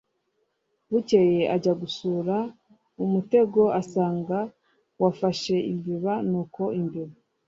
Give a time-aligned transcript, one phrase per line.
[0.91, 2.35] bukeye ajya gusura
[3.03, 4.37] umutego asanga
[5.01, 7.15] wafashe imbeba nuko imbeba